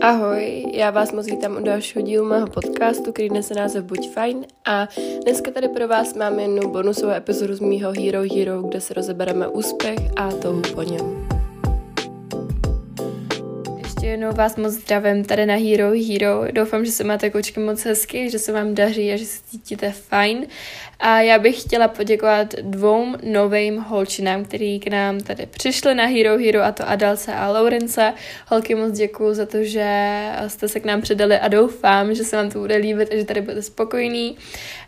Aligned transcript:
Ahoj, 0.00 0.64
já 0.74 0.90
vás 0.90 1.12
moc 1.12 1.26
vítám 1.26 1.56
u 1.56 1.64
dalšího 1.64 2.02
dílu 2.04 2.28
mého 2.28 2.46
podcastu, 2.46 3.12
který 3.12 3.30
nese 3.30 3.54
název 3.54 3.84
Buď 3.84 4.10
fajn 4.10 4.46
a 4.64 4.88
dneska 5.22 5.50
tady 5.50 5.68
pro 5.68 5.88
vás 5.88 6.14
máme 6.14 6.42
jednu 6.42 6.72
bonusovou 6.72 7.12
epizodu 7.12 7.54
z 7.54 7.60
mýho 7.60 7.92
Hero 7.92 8.22
Hero, 8.34 8.62
kde 8.62 8.80
se 8.80 8.94
rozebereme 8.94 9.48
úspěch 9.48 9.98
a 10.16 10.32
touhu 10.32 10.62
po 10.74 10.82
něm. 10.82 11.31
Jednou 14.12 14.32
vás 14.32 14.56
moc 14.56 14.72
zdravím 14.72 15.24
tady 15.24 15.46
na 15.46 15.54
Hero 15.54 15.90
Hero. 15.90 16.52
Doufám, 16.52 16.84
že 16.84 16.92
se 16.92 17.04
máte 17.04 17.30
kočky 17.30 17.60
moc 17.60 17.84
hezky, 17.84 18.30
že 18.30 18.38
se 18.38 18.52
vám 18.52 18.74
daří 18.74 19.12
a 19.12 19.16
že 19.16 19.24
se 19.24 19.42
cítíte 19.50 19.92
fajn. 19.92 20.46
A 21.00 21.20
já 21.20 21.38
bych 21.38 21.60
chtěla 21.62 21.88
poděkovat 21.88 22.54
dvou 22.54 23.06
novým 23.22 23.76
holčinám, 23.76 24.44
který 24.44 24.80
k 24.80 24.86
nám 24.86 25.20
tady 25.20 25.46
přišli 25.46 25.94
na 25.94 26.06
Hero 26.06 26.38
Hero, 26.38 26.62
a 26.62 26.72
to 26.72 26.88
Adalce 26.88 27.34
a 27.34 27.48
Laurence. 27.48 28.14
Holky 28.46 28.74
moc 28.74 28.98
děkuji 28.98 29.34
za 29.34 29.46
to, 29.46 29.64
že 29.64 30.20
jste 30.46 30.68
se 30.68 30.80
k 30.80 30.84
nám 30.84 31.00
předali 31.00 31.38
a 31.38 31.48
doufám, 31.48 32.14
že 32.14 32.24
se 32.24 32.36
vám 32.36 32.50
to 32.50 32.58
bude 32.58 32.76
líbit 32.76 33.08
a 33.12 33.16
že 33.16 33.24
tady 33.24 33.40
budete 33.40 33.62
spokojný. 33.62 34.36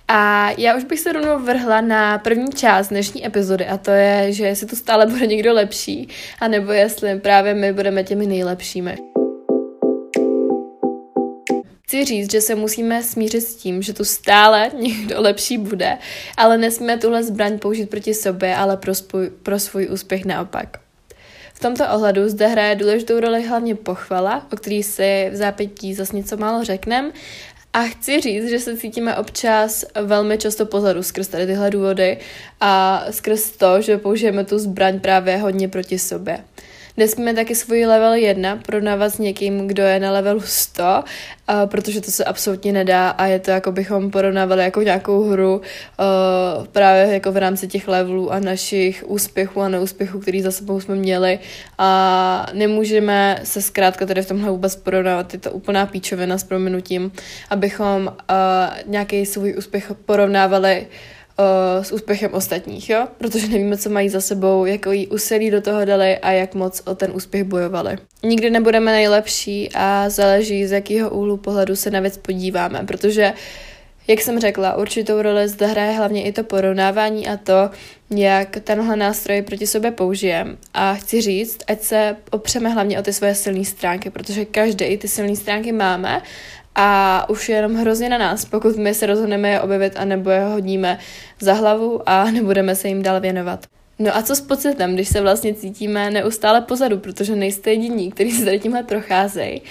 A 0.08 0.50
já 0.58 0.76
už 0.76 0.84
bych 0.84 1.00
se 1.00 1.12
rovnou 1.12 1.38
vrhla 1.38 1.80
na 1.80 2.18
první 2.18 2.52
část 2.52 2.88
dnešní 2.88 3.26
epizody 3.26 3.66
a 3.66 3.78
to 3.78 3.90
je, 3.90 4.32
že 4.32 4.46
jestli 4.46 4.66
tu 4.66 4.76
stále 4.76 5.06
bude 5.06 5.26
někdo 5.26 5.52
lepší, 5.52 6.08
anebo 6.40 6.72
jestli 6.72 7.20
právě 7.20 7.54
my 7.54 7.72
budeme 7.72 8.04
těmi 8.04 8.26
nejlepšími. 8.26 8.96
Chci 11.82 12.04
říct, 12.04 12.32
že 12.32 12.40
se 12.40 12.54
musíme 12.54 13.02
smířit 13.02 13.40
s 13.40 13.54
tím, 13.54 13.82
že 13.82 13.92
tu 13.92 14.04
stále 14.04 14.70
někdo 14.78 15.20
lepší 15.20 15.58
bude, 15.58 15.98
ale 16.36 16.58
nesmíme 16.58 16.98
tuhle 16.98 17.24
zbraň 17.24 17.58
použít 17.58 17.90
proti 17.90 18.14
sobě, 18.14 18.56
ale 18.56 18.76
pro, 18.76 18.94
spoj, 18.94 19.30
pro 19.42 19.58
svůj 19.58 19.88
úspěch 19.92 20.24
naopak. 20.24 20.80
V 21.54 21.60
tomto 21.60 21.84
ohledu 21.94 22.28
zde 22.28 22.46
hraje 22.46 22.74
důležitou 22.74 23.20
roli 23.20 23.42
hlavně 23.46 23.74
pochvala, 23.74 24.46
o 24.52 24.56
který 24.56 24.82
si 24.82 25.28
v 25.32 25.36
zápětí 25.36 25.94
zase 25.94 26.16
něco 26.16 26.36
málo 26.36 26.64
řekneme, 26.64 27.12
a 27.74 27.82
chci 27.82 28.20
říct, 28.20 28.48
že 28.48 28.58
se 28.58 28.76
cítíme 28.76 29.16
občas 29.16 29.84
velmi 30.02 30.38
často 30.38 30.66
pozadu 30.66 31.02
skrz 31.02 31.28
tady 31.28 31.46
tyhle 31.46 31.70
důvody 31.70 32.18
a 32.60 33.04
skrz 33.10 33.50
to, 33.50 33.80
že 33.80 33.98
použijeme 33.98 34.44
tu 34.44 34.58
zbraň 34.58 35.00
právě 35.00 35.36
hodně 35.36 35.68
proti 35.68 35.98
sobě. 35.98 36.38
Nesmíme 36.96 37.34
taky 37.34 37.54
svůj 37.54 37.86
level 37.86 38.14
1 38.14 38.56
porovnávat 38.56 39.08
s 39.08 39.18
někým, 39.18 39.66
kdo 39.66 39.82
je 39.82 40.00
na 40.00 40.12
levelu 40.12 40.40
100, 40.40 40.82
uh, 40.82 41.66
protože 41.66 42.00
to 42.00 42.10
se 42.10 42.24
absolutně 42.24 42.72
nedá 42.72 43.10
a 43.10 43.26
je 43.26 43.38
to 43.38 43.50
jako 43.50 43.72
bychom 43.72 44.10
porovnávali 44.10 44.62
jako 44.62 44.82
nějakou 44.82 45.24
hru 45.24 45.60
právě 46.72 47.14
jako 47.14 47.32
v 47.32 47.36
rámci 47.36 47.68
těch 47.68 47.88
levelů 47.88 48.32
a 48.32 48.40
našich 48.40 49.04
úspěchů 49.06 49.60
a 49.60 49.68
neúspěchů, 49.68 50.20
který 50.20 50.42
za 50.42 50.50
sebou 50.50 50.80
jsme 50.80 50.94
měli. 50.94 51.38
A 51.78 52.46
nemůžeme 52.52 53.40
se 53.44 53.62
zkrátka 53.62 54.06
tady 54.06 54.22
v 54.22 54.28
tomhle 54.28 54.50
vůbec 54.50 54.76
porovnávat, 54.76 55.32
je 55.32 55.40
to 55.40 55.50
úplná 55.50 55.86
píčovina 55.86 56.38
s 56.38 56.44
prominutím, 56.44 57.12
abychom 57.50 58.16
nějaký 58.86 59.26
svůj 59.26 59.54
úspěch 59.58 59.92
porovnávali 60.06 60.86
s 61.82 61.92
úspěchem 61.92 62.34
ostatních, 62.34 62.90
jo? 62.90 63.08
Protože 63.18 63.48
nevíme, 63.48 63.78
co 63.78 63.90
mají 63.90 64.08
za 64.08 64.20
sebou, 64.20 64.64
jí 64.90 65.06
úsilí 65.06 65.50
do 65.50 65.60
toho 65.62 65.84
dali 65.84 66.18
a 66.18 66.30
jak 66.30 66.54
moc 66.54 66.82
o 66.86 66.94
ten 66.94 67.10
úspěch 67.14 67.44
bojovali. 67.44 67.98
Nikdy 68.22 68.50
nebudeme 68.50 68.92
nejlepší 68.92 69.68
a 69.74 70.08
záleží, 70.08 70.66
z 70.66 70.72
jakého 70.72 71.10
úhlu 71.10 71.36
pohledu 71.36 71.76
se 71.76 71.90
na 71.90 72.00
věc 72.00 72.16
podíváme, 72.16 72.84
protože 72.86 73.32
jak 74.06 74.20
jsem 74.20 74.40
řekla, 74.40 74.76
určitou 74.76 75.22
roli 75.22 75.48
zde 75.48 75.66
hraje 75.66 75.92
hlavně 75.92 76.24
i 76.24 76.32
to 76.32 76.44
porovnávání 76.44 77.28
a 77.28 77.36
to, 77.36 77.70
jak 78.10 78.56
tenhle 78.64 78.96
nástroj 78.96 79.42
proti 79.42 79.66
sobě 79.66 79.90
použijem. 79.90 80.58
A 80.74 80.94
chci 80.94 81.20
říct, 81.20 81.58
ať 81.66 81.80
se 81.80 82.16
opřeme 82.30 82.68
hlavně 82.68 82.98
o 82.98 83.02
ty 83.02 83.12
svoje 83.12 83.34
silné 83.34 83.64
stránky, 83.64 84.10
protože 84.10 84.44
každý 84.44 84.96
ty 84.98 85.08
silné 85.08 85.36
stránky 85.36 85.72
máme 85.72 86.22
a 86.74 87.26
už 87.28 87.48
je 87.48 87.56
jenom 87.56 87.74
hrozně 87.74 88.08
na 88.08 88.18
nás, 88.18 88.44
pokud 88.44 88.76
my 88.76 88.94
se 88.94 89.06
rozhodneme 89.06 89.50
je 89.50 89.60
objevit 89.60 89.92
a 89.96 90.04
nebo 90.04 90.30
je 90.30 90.40
hodíme 90.40 90.98
za 91.40 91.52
hlavu 91.52 92.00
a 92.06 92.24
nebudeme 92.30 92.74
se 92.74 92.88
jim 92.88 93.02
dál 93.02 93.20
věnovat. 93.20 93.66
No 93.98 94.16
a 94.16 94.22
co 94.22 94.36
s 94.36 94.40
pocitem, 94.40 94.94
když 94.94 95.08
se 95.08 95.20
vlastně 95.20 95.54
cítíme 95.54 96.10
neustále 96.10 96.60
pozadu, 96.60 96.98
protože 96.98 97.36
nejste 97.36 97.70
jediní, 97.70 98.10
kteří 98.10 98.32
se 98.32 98.44
tady 98.44 98.58
tímhle 98.58 98.82
procházejí. 98.82 99.62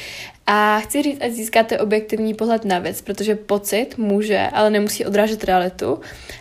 A 0.47 0.79
chci 0.79 1.01
říct, 1.01 1.21
ať 1.21 1.31
získáte 1.31 1.79
objektivní 1.79 2.33
pohled 2.33 2.65
na 2.65 2.79
věc, 2.79 3.01
protože 3.01 3.35
pocit 3.35 3.97
může, 3.97 4.47
ale 4.53 4.69
nemusí 4.69 5.05
odrážet 5.05 5.43
realitu. 5.43 5.99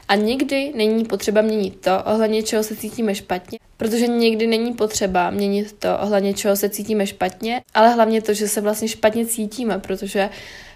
A 0.08 0.14
nikdy 0.14 0.72
není 0.76 1.04
potřeba 1.04 1.42
měnit 1.42 1.80
to, 1.80 1.90
ohledně 2.04 2.42
čeho 2.42 2.62
se 2.62 2.76
cítíme 2.76 3.14
špatně, 3.14 3.58
protože 3.76 4.06
nikdy 4.06 4.46
není 4.46 4.72
potřeba 4.72 5.30
měnit 5.30 5.72
to, 5.78 5.88
ohledně 5.98 6.34
čeho 6.34 6.56
se 6.56 6.68
cítíme 6.68 7.06
špatně, 7.06 7.62
ale 7.74 7.94
hlavně 7.94 8.22
to, 8.22 8.34
že 8.34 8.48
se 8.48 8.60
vlastně 8.60 8.88
špatně 8.88 9.26
cítíme, 9.26 9.78
protože 9.78 10.28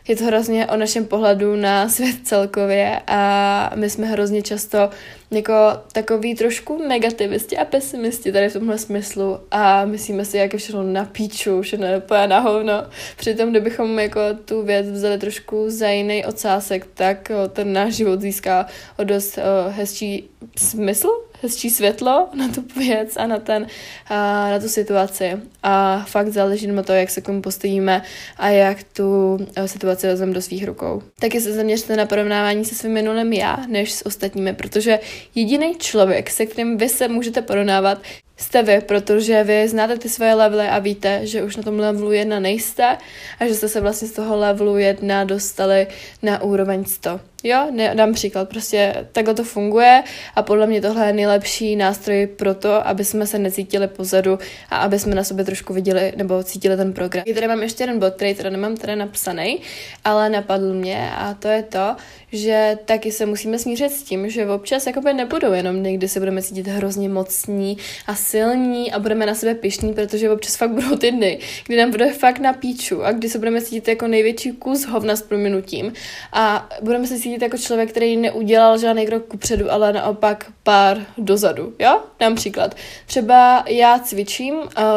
je 0.09 0.17
to 0.17 0.25
hrozně 0.25 0.67
o 0.67 0.77
našem 0.77 1.05
pohledu 1.05 1.57
na 1.57 1.89
svět 1.89 2.17
celkově 2.25 3.01
a 3.07 3.71
my 3.75 3.91
jsme 3.91 4.07
hrozně 4.07 4.43
často 4.43 4.91
jako 5.31 5.55
takový 5.93 6.35
trošku 6.35 6.89
negativisti 6.89 7.57
a 7.57 7.65
pesimisti 7.65 8.33
tady 8.33 8.49
v 8.49 8.53
tomhle 8.53 8.79
smyslu 8.79 9.39
a 9.51 9.85
myslíme 9.85 10.25
si, 10.25 10.37
jak 10.37 10.53
je 10.53 10.59
všechno 10.59 10.83
na 10.83 11.05
píču, 11.05 11.63
všechno 11.63 11.87
je 11.87 12.03
na 12.27 12.39
hovno. 12.39 12.87
Přitom, 13.17 13.51
kdybychom 13.51 13.99
jako 13.99 14.21
tu 14.45 14.63
věc 14.63 14.87
vzali 14.91 15.19
trošku 15.19 15.65
za 15.71 15.89
jiný 15.89 16.25
ocásek, 16.25 16.87
tak 16.95 17.33
ten 17.53 17.73
náš 17.73 17.95
život 17.95 18.21
získá 18.21 18.67
o 18.99 19.05
dost 19.05 19.39
hezčí 19.69 20.29
smysl, 20.59 21.09
hezčí 21.47 21.71
světlo 21.71 22.29
na 22.35 22.49
tu 22.49 22.65
věc 22.77 23.17
a 23.17 23.27
na, 23.27 23.39
ten, 23.39 23.67
a 24.07 24.51
na 24.51 24.59
tu 24.59 24.69
situaci. 24.69 25.33
A 25.63 26.05
fakt 26.09 26.29
záleží 26.29 26.67
na 26.67 26.83
to, 26.83 26.93
jak 26.93 27.11
se 27.11 27.21
k 27.21 27.27
tomu 27.27 27.43
postavíme 27.43 28.03
a 28.37 28.49
jak 28.49 28.83
tu 28.83 29.39
situaci 29.67 30.07
vezmeme 30.07 30.35
do 30.35 30.43
svých 30.43 30.67
rukou. 30.67 31.03
Taky 31.21 31.41
se 31.41 31.53
zaměřte 31.53 31.97
na 31.97 32.07
porovnávání 32.07 32.65
se 32.65 32.75
svým 32.75 32.93
minulým 32.93 33.33
já, 33.33 33.57
než 33.69 33.93
s 33.93 34.07
ostatními, 34.07 34.53
protože 34.53 34.99
jediný 35.35 35.75
člověk, 35.79 36.31
se 36.31 36.47
kterým 36.47 36.77
vy 36.77 36.89
se 36.89 37.09
můžete 37.09 37.43
porovnávat, 37.43 37.99
jste 38.37 38.63
vy, 38.63 38.81
protože 38.81 39.45
vy 39.45 39.69
znáte 39.69 39.99
ty 39.99 40.09
svoje 40.09 40.35
levely 40.35 40.69
a 40.69 40.79
víte, 40.79 41.27
že 41.27 41.43
už 41.43 41.57
na 41.57 41.63
tom 41.63 41.79
levelu 41.79 42.13
1 42.13 42.41
nejste 42.41 42.97
a 43.41 43.47
že 43.47 43.55
jste 43.55 43.69
se 43.69 43.81
vlastně 43.81 44.09
z 44.09 44.13
toho 44.13 44.37
levelu 44.37 44.77
1 44.77 45.25
dostali 45.25 45.87
na 46.23 46.43
úroveň 46.43 46.85
100. 46.85 47.21
Jo, 47.47 47.67
ne, 47.71 47.95
dám 47.95 48.13
příklad, 48.13 48.49
prostě 48.49 49.07
takhle 49.13 49.35
to 49.35 49.45
funguje 49.45 50.03
a 50.35 50.43
podle 50.43 50.67
mě 50.67 50.81
tohle 50.81 51.07
je 51.07 51.13
nejlepší 51.13 51.77
nástroj 51.77 52.27
pro 52.27 52.55
to, 52.55 52.89
aby 52.89 53.05
jsme 53.05 53.27
se 53.27 53.39
necítili 53.39 53.89
pozadu 53.89 54.39
a 54.71 54.77
aby 54.77 54.99
jsme 54.99 55.15
na 55.15 55.25
sobě 55.25 55.45
trošku 55.45 55.75
viděli 55.75 56.13
nebo 56.17 56.43
cítili 56.43 56.77
ten 56.77 56.93
program. 56.93 57.25
Já 57.27 57.35
tady 57.35 57.49
mám 57.49 57.63
ještě 57.63 57.83
jeden 57.83 57.99
bod, 57.99 58.15
který 58.15 58.35
teda 58.35 58.51
nemám 58.51 58.77
tady 58.77 58.97
napsaný, 58.97 59.61
ale 60.05 60.31
napadl 60.31 60.75
mě 60.75 61.11
a 61.17 61.35
to 61.35 61.49
je 61.49 61.63
to, 61.63 61.97
že 62.33 62.79
taky 62.85 63.13
se 63.13 63.27
musíme 63.27 63.59
smířit 63.59 63.93
s 63.93 64.03
tím, 64.03 64.31
že 64.31 64.47
občas 64.47 64.87
jakoby 64.87 65.15
nebudou 65.15 65.53
jenom 65.53 65.83
někdy 65.83 66.09
se 66.09 66.19
budeme 66.19 66.43
cítit 66.43 66.67
hrozně 66.67 67.09
mocní 67.09 67.79
a 68.07 68.15
silní 68.15 68.93
a 68.93 68.99
budeme 68.99 69.27
na 69.27 69.35
sebe 69.35 69.55
pišní, 69.55 69.95
protože 69.95 70.31
občas 70.31 70.57
fakt 70.57 70.71
budou 70.71 70.97
ty 70.97 71.11
dny, 71.11 71.39
kdy 71.67 71.77
nám 71.77 71.91
bude 71.91 72.13
fakt 72.13 72.39
na 72.39 72.53
píču 72.53 73.05
a 73.05 73.13
kdy 73.13 73.29
se 73.29 73.39
budeme 73.39 73.63
cítit 73.63 73.89
jako 73.89 74.07
největší 74.07 74.53
kus 74.53 74.87
hovna 74.87 75.17
s 75.17 75.23
prominutím 75.23 75.93
a 76.33 76.69
budeme 76.83 77.07
se 77.07 77.19
cítit 77.19 77.36
jako 77.43 77.59
člověk, 77.59 77.91
který 77.91 78.17
neudělal 78.17 78.79
žádný 78.79 79.07
krok 79.07 79.27
kupředu, 79.27 79.73
ale 79.73 79.93
naopak 79.93 80.47
pár 80.63 80.99
dozadu, 81.19 81.75
jo? 81.79 82.01
Dám 82.21 82.35
příklad. 82.35 82.75
Třeba 83.07 83.65
já 83.69 83.99
cvičím, 83.99 84.55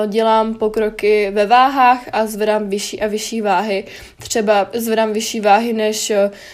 dělám 0.07 0.55
pokroky 0.55 1.31
ve 1.31 1.45
váhách 1.45 2.09
a 2.11 2.25
zvedám 2.25 2.69
vyšší 2.69 3.01
a 3.01 3.07
vyšší 3.07 3.41
váhy. 3.41 3.83
Třeba 4.19 4.69
zvedám 4.73 5.13
vyšší 5.13 5.39
váhy, 5.39 5.73
než 5.73 6.11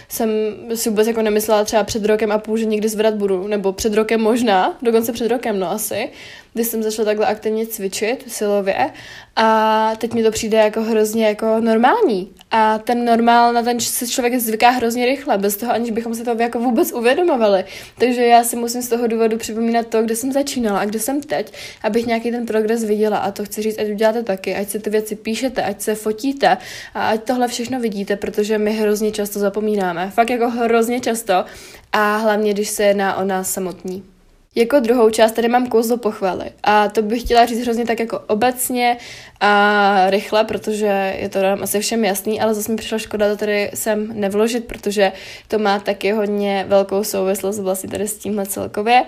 jsem 0.09 0.29
si 0.75 0.89
vůbec 0.89 1.07
jako 1.07 1.21
nemyslela 1.21 1.63
třeba 1.63 1.83
před 1.83 2.05
rokem 2.05 2.31
a 2.31 2.37
půl, 2.37 2.57
že 2.57 2.65
někdy 2.65 2.89
zvedat 2.89 3.13
budu, 3.13 3.47
nebo 3.47 3.73
před 3.73 3.93
rokem 3.93 4.21
možná, 4.21 4.77
dokonce 4.81 5.11
před 5.11 5.27
rokem, 5.27 5.59
no 5.59 5.71
asi 5.71 6.09
kdy 6.55 6.63
jsem 6.63 6.83
začala 6.83 7.05
takhle 7.05 7.25
aktivně 7.25 7.67
cvičit 7.67 8.31
silově 8.31 8.91
a 9.35 9.91
teď 9.97 10.13
mi 10.13 10.23
to 10.23 10.31
přijde 10.31 10.57
jako 10.57 10.81
hrozně 10.81 11.25
jako 11.25 11.59
normální. 11.59 12.31
A 12.51 12.77
ten 12.77 13.05
normál, 13.05 13.53
na 13.53 13.63
ten 13.63 13.79
se 13.79 14.07
člověk 14.07 14.39
zvyká 14.39 14.69
hrozně 14.69 15.05
rychle, 15.05 15.37
bez 15.37 15.57
toho, 15.57 15.71
aniž 15.71 15.91
bychom 15.91 16.15
se 16.15 16.23
to 16.23 16.35
jako 16.39 16.59
vůbec 16.59 16.91
uvědomovali. 16.91 17.65
Takže 17.97 18.25
já 18.25 18.43
si 18.43 18.55
musím 18.55 18.81
z 18.81 18.89
toho 18.89 19.07
důvodu 19.07 19.37
připomínat 19.37 19.87
to, 19.87 20.03
kde 20.03 20.15
jsem 20.15 20.31
začínala 20.31 20.79
a 20.79 20.85
kde 20.85 20.99
jsem 20.99 21.21
teď, 21.21 21.53
abych 21.83 22.05
nějaký 22.05 22.31
ten 22.31 22.45
progres 22.45 22.83
viděla. 22.83 23.17
A 23.17 23.31
to 23.31 23.45
chci 23.45 23.61
říct, 23.61 23.79
ať 23.79 23.89
uděláte 23.89 24.23
taky, 24.23 24.55
ať 24.55 24.69
si 24.69 24.79
ty 24.79 24.89
věci 24.89 25.15
píšete, 25.15 25.63
ať 25.63 25.81
se 25.81 25.95
fotíte 25.95 26.57
a 26.93 27.09
ať 27.09 27.23
tohle 27.23 27.47
všechno 27.47 27.79
vidíte, 27.79 28.15
protože 28.15 28.57
my 28.57 28.73
hrozně 28.73 29.11
často 29.11 29.39
zapomínáme. 29.39 30.11
Fakt 30.13 30.29
jako 30.29 30.49
hrozně 30.49 30.99
často 30.99 31.45
a 31.91 32.17
hlavně, 32.17 32.53
když 32.53 32.69
se 32.69 32.83
jedná 32.83 33.15
o 33.15 33.25
nás 33.25 33.53
samotní. 33.53 34.14
Jako 34.57 34.79
druhou 34.79 35.09
část 35.09 35.31
tady 35.31 35.47
mám 35.47 35.67
kouzlo 35.67 35.97
pochvaly. 35.97 36.45
A 36.63 36.89
to 36.89 37.01
bych 37.01 37.21
chtěla 37.21 37.45
říct 37.45 37.61
hrozně 37.61 37.85
tak 37.85 37.99
jako 37.99 38.19
obecně 38.19 38.97
a 39.39 40.09
rychle, 40.09 40.43
protože 40.43 41.15
je 41.19 41.29
to 41.29 41.41
nám 41.41 41.63
asi 41.63 41.79
všem 41.79 42.05
jasný, 42.05 42.41
ale 42.41 42.53
zase 42.53 42.71
mi 42.71 42.77
přišla 42.77 42.97
škoda 42.97 43.29
to 43.29 43.37
tady 43.37 43.71
sem 43.73 44.19
nevložit, 44.19 44.65
protože 44.65 45.11
to 45.47 45.59
má 45.59 45.79
taky 45.79 46.11
hodně 46.11 46.65
velkou 46.67 47.03
souvislost 47.03 47.59
vlastně 47.59 47.89
tady 47.89 48.07
s 48.07 48.17
tímhle 48.17 48.45
celkově. 48.45 49.03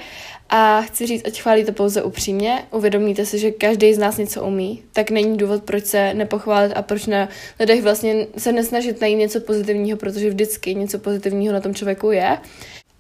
A 0.50 0.82
chci 0.82 1.06
říct, 1.06 1.28
ať 1.28 1.42
chválíte 1.42 1.72
pouze 1.72 2.04
upřímně, 2.04 2.64
uvědomíte 2.72 3.26
si, 3.26 3.40
že 3.40 3.52
každý 3.52 3.94
z 3.94 3.98
nás 3.98 4.18
něco 4.18 4.44
umí, 4.44 4.84
tak 4.94 5.12
není 5.12 5.38
důvod, 5.38 5.64
proč 5.64 5.86
se 5.86 6.14
nepochválit 6.14 6.74
a 6.76 6.82
proč 6.82 7.06
na 7.06 7.30
lidech 7.60 7.84
vlastně 7.84 8.28
se 8.38 8.52
nesnažit 8.52 9.02
najít 9.02 9.16
něco 9.16 9.40
pozitivního, 9.40 9.98
protože 9.98 10.30
vždycky 10.30 10.76
něco 10.76 11.00
pozitivního 11.00 11.54
na 11.54 11.62
tom 11.62 11.76
člověku 11.76 12.12
je. 12.12 12.38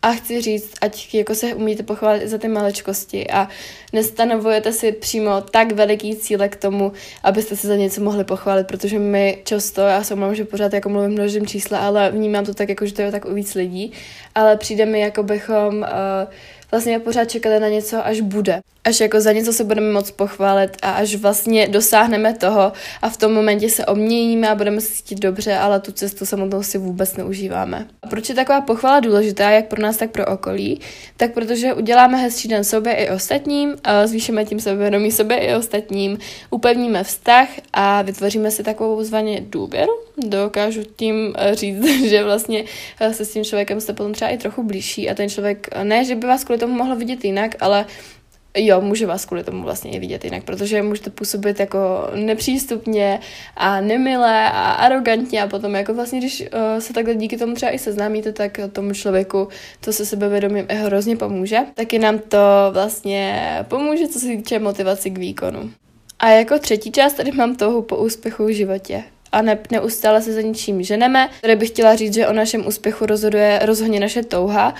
A 0.01 0.11
chci 0.11 0.41
říct, 0.41 0.73
ať 0.81 1.13
jako 1.13 1.35
se 1.35 1.53
umíte 1.53 1.83
pochválit 1.83 2.27
za 2.27 2.37
ty 2.37 2.47
malečkosti 2.47 3.29
a 3.29 3.47
nestanovujete 3.93 4.73
si 4.73 4.91
přímo 4.91 5.41
tak 5.41 5.71
veliký 5.71 6.15
cíle 6.15 6.49
k 6.49 6.55
tomu, 6.55 6.91
abyste 7.23 7.55
se 7.55 7.67
za 7.67 7.75
něco 7.75 8.01
mohli 8.01 8.23
pochválit, 8.23 8.67
protože 8.67 8.99
my 8.99 9.41
často, 9.43 9.81
já 9.81 10.03
se 10.03 10.13
omlouvám, 10.13 10.35
že 10.35 10.45
pořád 10.45 10.73
jako 10.73 10.89
mluvím 10.89 11.11
množím 11.11 11.47
čísla, 11.47 11.79
ale 11.79 12.11
vnímám 12.11 12.45
to 12.45 12.53
tak, 12.53 12.69
jako, 12.69 12.85
že 12.85 12.93
to 12.93 13.01
je 13.01 13.11
tak 13.11 13.25
u 13.25 13.33
víc 13.33 13.55
lidí, 13.55 13.91
ale 14.37 14.57
přijde 14.57 14.85
mi, 14.85 14.99
jako 14.99 15.23
bychom 15.23 15.77
uh, 15.77 16.33
vlastně 16.71 16.99
pořád 16.99 17.25
čekali 17.25 17.59
na 17.59 17.67
něco, 17.67 18.05
až 18.05 18.21
bude. 18.21 18.61
Až 18.83 18.99
jako 18.99 19.21
za 19.21 19.31
něco 19.31 19.53
se 19.53 19.63
budeme 19.63 19.91
moc 19.91 20.11
pochválit 20.11 20.77
a 20.81 20.91
až 20.91 21.15
vlastně 21.15 21.67
dosáhneme 21.67 22.33
toho 22.33 22.71
a 23.01 23.09
v 23.09 23.17
tom 23.17 23.33
momentě 23.33 23.69
se 23.69 23.85
obměníme 23.85 24.49
a 24.49 24.55
budeme 24.55 24.81
se 24.81 24.93
cítit 24.93 25.19
dobře, 25.19 25.57
ale 25.57 25.79
tu 25.79 25.91
cestu 25.91 26.25
samotnou 26.25 26.63
si 26.63 26.77
vůbec 26.77 27.17
neužíváme. 27.17 27.87
A 28.03 28.07
proč 28.07 28.29
je 28.29 28.35
taková 28.35 28.61
pochvala 28.61 28.99
důležitá, 28.99 29.49
jak 29.49 29.67
pro 29.67 29.81
nás, 29.81 29.97
tak 29.97 30.11
pro 30.11 30.25
okolí? 30.25 30.81
Tak 31.17 31.33
protože 31.33 31.73
uděláme 31.73 32.17
hezčí 32.17 32.47
den 32.47 32.63
sobě 32.63 32.93
i 32.93 33.09
ostatním, 33.11 33.75
a 33.83 34.07
zvýšíme 34.07 34.45
tím 34.45 34.59
sebevědomí 34.59 35.11
sobě 35.11 35.37
i 35.37 35.55
ostatním, 35.55 36.17
upevníme 36.49 37.03
vztah 37.03 37.47
a 37.73 38.01
vytvoříme 38.01 38.51
si 38.51 38.63
takovou 38.63 39.03
zvaně 39.03 39.41
důvěru. 39.41 40.06
Dokážu 40.17 40.83
tím 40.95 41.33
eh, 41.37 41.55
říct, 41.55 41.85
že 42.09 42.23
vlastně 42.23 42.63
eh, 42.99 43.13
se 43.13 43.25
s 43.25 43.33
tím 43.33 43.43
člověkem 43.43 43.81
jste 43.81 43.93
potom 43.93 44.13
třeba 44.13 44.31
i 44.31 44.37
trochu 44.37 44.63
blížší 44.63 45.09
a 45.09 45.15
ten 45.15 45.29
člověk, 45.29 45.67
ne, 45.83 46.05
že 46.05 46.15
by 46.15 46.27
vás 46.27 46.43
kvůli 46.43 46.59
tomu 46.59 46.73
mohl 46.73 46.95
vidět 46.95 47.25
jinak, 47.25 47.55
ale 47.59 47.85
jo, 48.57 48.81
může 48.81 49.05
vás 49.05 49.25
kvůli 49.25 49.43
tomu 49.43 49.63
vlastně 49.63 49.91
i 49.91 49.99
vidět 49.99 50.25
jinak, 50.25 50.43
protože 50.43 50.81
můžete 50.81 51.09
působit 51.09 51.59
jako 51.59 51.79
nepřístupně 52.15 53.19
a 53.57 53.81
nemilé 53.81 54.49
a 54.51 54.71
arrogantně 54.71 55.43
a 55.43 55.47
potom 55.47 55.75
jako 55.75 55.93
vlastně, 55.93 56.19
když 56.19 56.43
se 56.79 56.93
takhle 56.93 57.15
díky 57.15 57.37
tomu 57.37 57.55
třeba 57.55 57.71
i 57.71 57.79
seznámíte, 57.79 58.33
tak 58.33 58.59
tomu 58.71 58.93
člověku 58.93 59.47
to 59.79 59.93
se 59.93 60.05
sebevědomím 60.05 60.65
hrozně 60.69 61.15
pomůže. 61.17 61.59
Taky 61.73 61.99
nám 61.99 62.19
to 62.19 62.37
vlastně 62.71 63.49
pomůže, 63.67 64.07
co 64.07 64.19
se 64.19 64.27
týče 64.27 64.59
motivaci 64.59 65.09
k 65.09 65.17
výkonu. 65.17 65.71
A 66.19 66.29
jako 66.29 66.59
třetí 66.59 66.91
část 66.91 67.13
tady 67.13 67.31
mám 67.31 67.55
touhu 67.55 67.81
po 67.81 67.97
úspěchu 67.97 68.45
v 68.45 68.53
životě 68.53 69.03
a 69.37 69.41
ne, 69.41 69.59
neustále 69.71 70.21
se 70.21 70.33
za 70.33 70.41
ničím 70.41 70.83
ženeme. 70.83 71.29
Tady 71.41 71.55
bych 71.55 71.69
chtěla 71.69 71.95
říct, 71.95 72.13
že 72.13 72.27
o 72.27 72.33
našem 72.33 72.67
úspěchu 72.67 73.05
rozhoduje 73.05 73.59
rozhodně 73.63 73.99
naše 73.99 74.23
touha, 74.23 74.73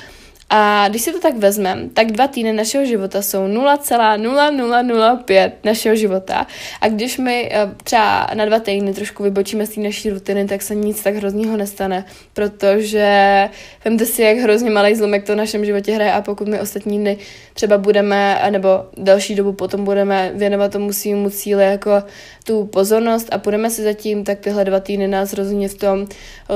a 0.49 0.87
když 0.89 1.01
si 1.01 1.11
to 1.11 1.19
tak 1.19 1.37
vezmeme, 1.37 1.89
tak 1.93 2.11
dva 2.11 2.27
týdny 2.27 2.53
našeho 2.53 2.85
života 2.85 3.21
jsou 3.21 3.47
0,0005 3.47 5.51
našeho 5.63 5.95
života. 5.95 6.47
A 6.81 6.89
když 6.89 7.17
my 7.17 7.49
eh, 7.51 7.69
třeba 7.83 8.29
na 8.33 8.45
dva 8.45 8.59
týdny 8.59 8.93
trošku 8.93 9.23
vybočíme 9.23 9.65
z 9.65 9.69
té 9.69 9.81
naší 9.81 10.09
rutiny, 10.09 10.47
tak 10.47 10.61
se 10.61 10.75
nic 10.75 11.03
tak 11.03 11.15
hroznýho 11.15 11.57
nestane, 11.57 12.05
protože 12.33 13.49
vemte 13.85 14.05
si, 14.05 14.21
jak 14.21 14.37
hrozně 14.37 14.69
malý 14.69 14.95
zlomek 14.95 15.23
to 15.23 15.33
v 15.33 15.35
našem 15.35 15.65
životě 15.65 15.91
hraje 15.91 16.13
a 16.13 16.21
pokud 16.21 16.47
my 16.47 16.59
ostatní 16.59 16.99
dny 16.99 17.17
třeba 17.53 17.77
budeme, 17.77 18.41
nebo 18.49 18.69
další 18.97 19.35
dobu 19.35 19.53
potom 19.53 19.85
budeme 19.85 20.31
věnovat 20.35 20.71
tomu 20.71 20.93
svýmu 20.93 21.29
cíli 21.29 21.63
jako 21.63 22.03
tu 22.43 22.65
pozornost 22.65 23.27
a 23.31 23.37
půjdeme 23.37 23.69
si 23.69 23.83
zatím, 23.83 24.23
tak 24.23 24.39
tyhle 24.39 24.65
dva 24.65 24.79
týdny 24.79 25.07
nás 25.07 25.33
rozhodně 25.33 25.69
v 25.69 25.73
tom 25.73 25.99
uh, 25.99 26.07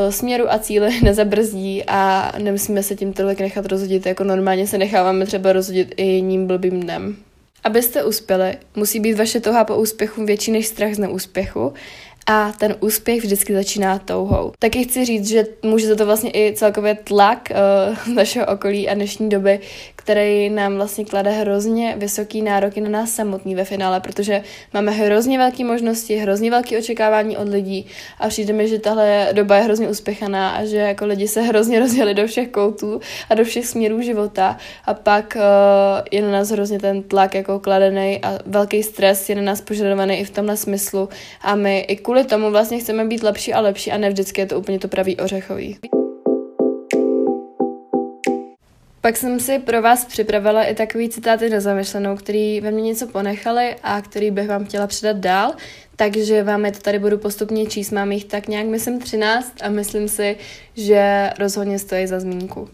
směru 0.09 0.53
a 0.53 0.59
cíli 0.59 0.99
nezabrzdí 1.03 1.83
a 1.88 2.31
nemusíme 2.38 2.83
se 2.83 2.95
tím 2.95 3.13
tolik 3.13 3.39
nechat 3.39 3.65
rozhodit, 3.81 4.05
jako 4.05 4.23
normálně 4.23 4.67
se 4.67 4.77
necháváme 4.77 5.25
třeba 5.25 5.53
rozhodit 5.53 5.93
i 5.97 6.03
jiným 6.03 6.47
blbým 6.47 6.79
dnem. 6.79 7.15
Abyste 7.63 8.03
uspěli, 8.03 8.57
musí 8.75 8.99
být 8.99 9.13
vaše 9.13 9.39
touha 9.39 9.63
po 9.63 9.75
úspěchu 9.75 10.25
větší 10.25 10.51
než 10.51 10.67
strach 10.67 10.93
z 10.93 10.99
neúspěchu 10.99 11.73
a 12.27 12.51
ten 12.51 12.75
úspěch 12.79 13.23
vždycky 13.23 13.53
začíná 13.53 13.99
touhou. 13.99 14.51
Taky 14.59 14.83
chci 14.83 15.05
říct, 15.05 15.27
že 15.27 15.45
může 15.63 15.87
za 15.87 15.95
to 15.95 16.05
vlastně 16.05 16.31
i 16.33 16.53
celkově 16.55 16.95
tlak 16.95 17.49
uh, 17.51 18.13
našeho 18.15 18.45
okolí 18.45 18.89
a 18.89 18.93
dnešní 18.93 19.29
doby, 19.29 19.59
který 20.01 20.50
nám 20.50 20.75
vlastně 20.75 21.06
klade 21.06 21.30
hrozně 21.30 21.95
vysoký 21.98 22.42
nároky 22.42 22.81
na 22.81 22.89
nás 22.89 23.12
samotný 23.12 23.56
ve 23.56 23.63
finále, 23.63 24.00
protože 24.00 24.44
máme 24.74 24.92
hrozně 24.92 25.38
velké 25.38 25.63
možnosti, 25.63 26.15
hrozně 26.15 26.51
velké 26.51 26.77
očekávání 26.77 27.38
od 27.38 27.50
lidí 27.50 27.88
a 28.19 28.27
přijde 28.27 28.53
mi, 28.53 28.68
že 28.68 28.80
tahle 28.80 29.30
doba 29.33 29.56
je 29.56 29.63
hrozně 29.63 29.89
uspěchaná 29.89 30.50
a 30.50 30.65
že 30.65 30.77
jako 30.77 31.06
lidi 31.06 31.27
se 31.27 31.42
hrozně 31.42 31.80
rozjeli 31.80 32.13
do 32.13 32.27
všech 32.27 32.50
koutů 32.50 33.00
a 33.30 33.36
do 33.36 33.44
všech 33.44 33.68
směrů 33.68 34.01
života 34.01 34.57
a 34.86 34.94
pak 34.94 35.38
uh, 35.38 35.42
je 36.12 36.21
na 36.21 36.31
nás 36.31 36.50
hrozně 36.50 36.80
ten 36.80 37.03
tlak 37.03 37.36
jako 37.36 37.59
kladený 37.59 38.19
a 38.24 38.39
velký 38.45 38.83
stres 38.83 39.30
je 39.30 39.36
na 39.36 39.42
nás 39.42 39.62
požadovaný 39.62 40.19
i 40.19 40.24
v 40.24 40.30
tomhle 40.30 40.57
smyslu 40.57 41.09
a 41.42 41.56
my 41.56 41.80
i 41.80 41.95
kvůli 41.95 42.24
tomu 42.24 42.51
vlastně 42.51 42.80
chceme 42.80 43.06
být 43.06 43.24
lepší 43.24 43.53
a 43.53 43.62
lepší 43.62 43.92
a 43.92 43.98
ne 43.98 44.09
vždycky 44.09 44.42
je 44.42 44.48
to 44.48 44.59
úplně 44.59 44.80
to 44.80 44.88
pravý 44.88 45.18
ořechový. 45.18 46.00
Pak 49.01 49.18
jsem 49.18 49.39
si 49.39 49.59
pro 49.59 49.81
vás 49.81 50.06
připravila 50.06 50.63
i 50.63 50.75
takový 50.75 51.09
citáty 51.09 51.50
na 51.50 51.59
zamyšlenou, 51.59 52.15
který 52.15 52.62
ve 52.62 52.71
mně 52.71 52.81
něco 52.81 53.07
ponechali 53.07 53.75
a 53.83 54.01
který 54.01 54.31
bych 54.31 54.48
vám 54.48 54.65
chtěla 54.65 54.88
předat 54.88 55.18
dál, 55.18 55.53
takže 55.95 56.44
vám 56.44 56.65
je 56.65 56.71
to 56.71 56.80
tady 56.80 57.00
budu 57.00 57.18
postupně 57.18 57.65
číst. 57.65 57.92
Mám 57.92 58.12
jich 58.12 58.25
tak 58.25 58.48
nějak, 58.48 58.68
myslím, 58.68 59.00
13 59.00 59.53
a 59.62 59.69
myslím 59.69 60.07
si, 60.07 60.38
že 60.75 61.30
rozhodně 61.39 61.80
stojí 61.80 62.07
za 62.07 62.19
zmínku. 62.19 62.69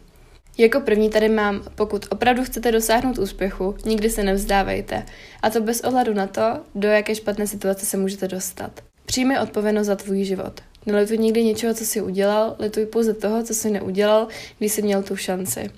Jako 0.58 0.80
první 0.80 1.10
tady 1.10 1.30
mám, 1.30 1.64
pokud 1.76 2.06
opravdu 2.10 2.44
chcete 2.44 2.72
dosáhnout 2.72 3.18
úspěchu, 3.18 3.76
nikdy 3.86 4.10
se 4.10 4.24
nevzdávejte. 4.24 5.06
A 5.42 5.50
to 5.50 5.62
bez 5.62 5.82
ohledu 5.82 6.14
na 6.14 6.28
to, 6.28 6.42
do 6.76 6.88
jaké 6.88 7.16
špatné 7.16 7.48
situace 7.48 7.86
se 7.86 7.98
můžete 7.98 8.28
dostat. 8.28 8.72
Přijmi 9.06 9.40
odpovědnost 9.40 9.88
za 9.88 9.96
tvůj 9.96 10.24
život. 10.24 10.62
Nelituj 10.86 11.18
nikdy 11.18 11.44
něčeho, 11.44 11.74
co 11.74 11.86
jsi 11.86 12.02
udělal, 12.02 12.56
lituj 12.60 12.86
pouze 12.86 13.14
toho, 13.14 13.44
co 13.44 13.54
jsi 13.54 13.72
neudělal, 13.72 14.28
když 14.60 14.72
jsi 14.72 14.82
měl 14.82 15.04
tu 15.04 15.16
šanci. 15.16 15.70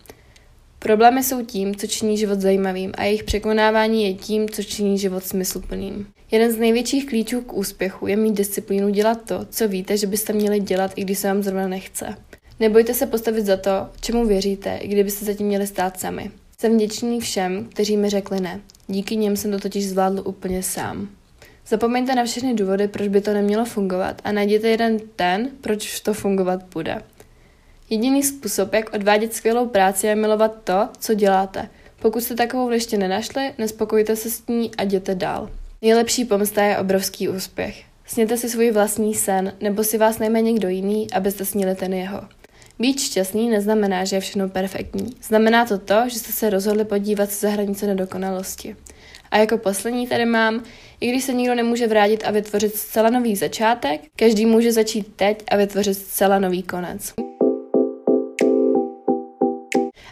Problémy 0.80 1.24
jsou 1.24 1.46
tím, 1.46 1.76
co 1.76 1.88
činí 1.88 2.18
život 2.18 2.40
zajímavým 2.40 2.92
a 2.98 3.04
jejich 3.04 3.24
překonávání 3.24 4.04
je 4.04 4.14
tím, 4.14 4.50
co 4.50 4.64
činí 4.64 4.98
život 4.98 5.24
smysluplným. 5.24 6.08
Jeden 6.32 6.52
z 6.52 6.58
největších 6.58 7.06
klíčů 7.06 7.42
k 7.42 7.54
úspěchu 7.54 8.08
je 8.08 8.16
mít 8.16 8.38
disciplínu 8.38 8.90
dělat 8.90 9.22
to, 9.28 9.46
co 9.50 9.68
víte, 9.68 9.98
že 9.98 10.08
byste 10.08 10.34
měli 10.34 10.60
dělat, 10.60 10.92
i 10.96 11.02
když 11.02 11.20
se 11.20 11.28
vám 11.28 11.44
zrovna 11.44 11.68
nechce. 11.68 12.16
Nebojte 12.60 12.94
se 12.94 13.06
postavit 13.06 13.46
za 13.46 13.58
to, 13.58 13.72
čemu 14.02 14.28
věříte, 14.28 14.78
i 14.78 14.88
kdybyste 14.88 15.26
zatím 15.26 15.48
měli 15.48 15.68
stát 15.68 16.00
sami. 16.00 16.32
Jsem 16.62 16.76
vděčný 16.76 17.20
všem, 17.20 17.66
kteří 17.66 17.98
mi 17.98 18.10
řekli 18.10 18.40
ne. 18.40 18.62
Díky 18.88 19.16
něm 19.16 19.38
jsem 19.38 19.52
to 19.52 19.60
totiž 19.60 19.90
zvládl 19.90 20.24
úplně 20.26 20.64
sám. 20.64 21.10
Zapomeňte 21.68 22.16
na 22.16 22.26
všechny 22.26 22.54
důvody, 22.54 22.88
proč 22.88 23.08
by 23.08 23.22
to 23.22 23.34
nemělo 23.34 23.66
fungovat 23.66 24.22
a 24.24 24.32
najděte 24.32 24.70
jeden 24.70 25.00
ten, 25.16 25.50
proč 25.62 26.00
to 26.00 26.14
fungovat 26.14 26.64
bude. 26.74 27.02
Jediný 27.90 28.24
způsob, 28.24 28.74
jak 28.74 28.94
odvádět 28.94 29.34
skvělou 29.34 29.68
práci, 29.68 30.08
je 30.08 30.16
milovat 30.16 30.56
to, 30.64 30.90
co 31.00 31.14
děláte. 31.14 31.70
Pokud 32.02 32.24
jste 32.24 32.36
takovou 32.36 32.70
ještě 32.70 32.98
nenašli, 32.98 33.54
nespokojte 33.58 34.16
se 34.16 34.30
s 34.30 34.48
ní 34.48 34.72
a 34.76 34.84
jděte 34.84 35.16
dál. 35.16 35.50
Nejlepší 35.82 36.26
pomsta 36.26 36.64
je 36.64 36.78
obrovský 36.78 37.30
úspěch. 37.30 37.84
Sněte 38.06 38.38
si 38.38 38.50
svůj 38.50 38.72
vlastní 38.72 39.16
sen, 39.16 39.54
nebo 39.62 39.84
si 39.84 39.98
vás 39.98 40.20
najme 40.20 40.42
někdo 40.42 40.68
jiný, 40.70 41.12
abyste 41.12 41.46
snili 41.46 41.76
ten 41.76 41.94
jeho. 41.94 42.22
Být 42.80 43.00
šťastný 43.00 43.50
neznamená, 43.50 44.06
že 44.06 44.16
je 44.16 44.20
všechno 44.20 44.50
perfektní. 44.50 45.10
Znamená 45.24 45.66
to 45.66 45.78
to, 45.78 46.10
že 46.10 46.20
jste 46.20 46.32
se 46.32 46.50
rozhodli 46.50 46.86
podívat 46.86 47.32
se 47.32 47.48
za 47.48 47.54
hranice 47.54 47.88
nedokonalosti. 47.88 48.76
A 49.32 49.38
jako 49.38 49.58
poslední 49.58 50.08
tady 50.08 50.26
mám, 50.26 50.64
i 51.00 51.10
když 51.10 51.24
se 51.24 51.34
nikdo 51.34 51.56
nemůže 51.56 51.88
vrátit 51.88 52.24
a 52.24 52.32
vytvořit 52.32 52.76
zcela 52.76 53.10
nový 53.10 53.36
začátek, 53.36 54.02
každý 54.16 54.46
může 54.46 54.72
začít 54.72 55.16
teď 55.16 55.44
a 55.52 55.56
vytvořit 55.58 55.94
zcela 55.94 56.40
nový 56.40 56.64
konec. 56.64 57.14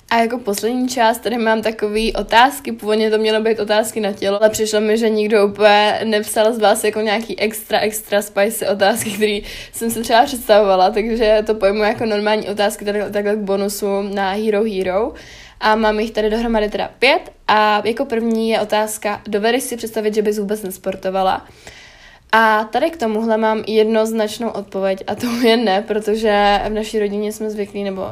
A 0.10 0.18
jako 0.18 0.38
poslední 0.38 0.90
část 0.90 1.20
tady 1.20 1.38
mám 1.38 1.62
takové 1.62 2.12
otázky, 2.12 2.72
původně 2.72 3.12
to 3.12 3.18
mělo 3.18 3.42
být 3.42 3.60
otázky 3.60 4.00
na 4.00 4.12
tělo, 4.12 4.42
ale 4.42 4.50
přišlo 4.50 4.82
mi, 4.82 4.98
že 4.98 5.10
nikdo 5.10 5.48
úplně 5.48 6.00
nepsal 6.04 6.54
z 6.54 6.60
vás 6.60 6.84
jako 6.84 7.02
nějaký 7.02 7.40
extra, 7.40 7.80
extra 7.80 8.22
spicy 8.22 8.68
otázky, 8.68 9.12
které 9.12 9.40
jsem 9.72 9.92
si 9.92 10.02
třeba 10.02 10.26
představovala, 10.26 10.90
takže 10.90 11.44
to 11.46 11.56
pojmu 11.56 11.84
jako 11.84 12.06
normální 12.06 12.50
otázky 12.50 12.86
tady, 12.86 13.00
takhle 13.12 13.36
k 13.36 13.40
bonusu 13.40 14.02
na 14.02 14.32
Hero 14.32 14.64
Hero. 14.64 15.14
A 15.60 15.76
mám 15.76 16.00
jich 16.00 16.12
tady 16.12 16.30
dohromady 16.30 16.70
teda 16.70 16.92
pět 17.00 17.32
a 17.48 17.82
jako 17.86 18.06
první 18.06 18.50
je 18.50 18.62
otázka, 18.62 19.22
dovedeš 19.28 19.64
si 19.64 19.78
představit, 19.78 20.14
že 20.14 20.22
bys 20.22 20.40
vůbec 20.40 20.64
nesportovala? 20.64 21.48
A 22.32 22.64
tady 22.64 22.90
k 22.90 22.98
tomuhle 22.98 23.38
mám 23.38 23.64
jednoznačnou 23.68 24.50
odpověď 24.50 25.04
a 25.08 25.16
to 25.16 25.28
je 25.32 25.58
ne, 25.58 25.82
protože 25.82 26.60
v 26.70 26.74
naší 26.74 27.00
rodině 27.00 27.34
jsme 27.34 27.50
zvyklí, 27.50 27.84
nebo 27.84 28.08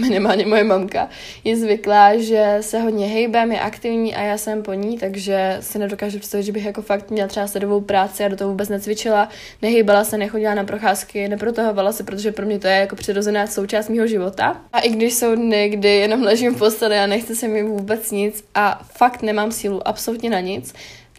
minimálně 0.00 0.46
moje 0.46 0.64
mamka 0.64 1.08
je 1.44 1.56
zvyklá, 1.56 2.16
že 2.16 2.56
se 2.60 2.80
hodně 2.80 3.06
hejbem, 3.06 3.52
je 3.52 3.60
aktivní 3.60 4.14
a 4.14 4.22
já 4.22 4.38
jsem 4.38 4.62
po 4.62 4.72
ní, 4.72 4.98
takže 4.98 5.56
si 5.60 5.78
nedokážu 5.78 6.18
představit, 6.18 6.44
že 6.44 6.52
bych 6.52 6.64
jako 6.64 6.82
fakt 6.82 7.10
měla 7.10 7.28
třeba 7.28 7.46
sedovou 7.46 7.80
práci 7.80 8.24
a 8.24 8.28
do 8.28 8.36
toho 8.36 8.50
vůbec 8.50 8.68
necvičila, 8.68 9.28
nehýbala 9.62 10.04
se, 10.04 10.18
nechodila 10.18 10.54
na 10.54 10.64
procházky, 10.64 11.28
neprotahovala 11.28 11.92
se, 11.92 12.04
protože 12.04 12.32
pro 12.32 12.46
mě 12.46 12.58
to 12.58 12.66
je 12.66 12.74
jako 12.74 12.96
přirozená 12.96 13.46
součást 13.46 13.88
mého 13.88 14.06
života. 14.06 14.60
A 14.72 14.80
i 14.80 14.90
když 14.90 15.14
jsou 15.14 15.34
dny, 15.34 15.68
kdy 15.68 15.88
jenom 15.88 16.22
ležím 16.22 16.54
v 16.54 16.58
posteli 16.58 16.98
a 16.98 17.06
nechce 17.06 17.36
se 17.36 17.48
mi 17.48 17.62
vůbec 17.62 18.10
nic 18.10 18.44
a 18.54 18.80
fakt 18.92 19.22
nemám 19.22 19.52
sílu 19.52 19.88
absolutně 19.88 20.30
na 20.30 20.40
nic, 20.40 20.74